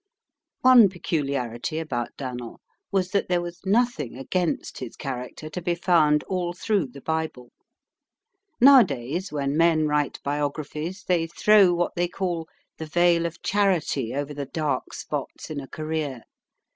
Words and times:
One 0.61 0.89
peculiarity 0.89 1.77
about 1.77 2.17
Dan'l 2.17 2.59
was 2.91 3.11
that 3.11 3.29
there 3.29 3.39
was 3.39 3.59
nothing 3.67 4.17
against 4.17 4.79
his 4.79 4.95
character 4.95 5.47
to 5.51 5.61
be 5.61 5.75
found 5.75 6.23
all 6.23 6.53
through 6.53 6.87
the 6.87 7.01
Bible. 7.01 7.51
Nowadays, 8.59 9.31
when 9.31 9.55
men 9.55 9.85
write 9.87 10.17
biographies, 10.23 11.03
they 11.03 11.27
throw 11.27 11.75
what 11.75 11.93
they 11.95 12.07
call 12.07 12.47
the 12.79 12.87
veil 12.87 13.27
of 13.27 13.43
charity 13.43 14.15
over 14.15 14.33
the 14.33 14.47
dark 14.47 14.91
spots 14.95 15.51
in 15.51 15.59
a 15.59 15.67
career. 15.67 16.23